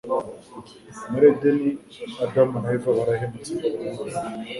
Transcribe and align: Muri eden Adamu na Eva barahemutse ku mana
Muri 1.09 1.25
eden 1.31 1.59
Adamu 2.23 2.55
na 2.63 2.69
Eva 2.75 2.97
barahemutse 2.97 3.53
ku 3.95 4.03
mana 4.13 4.43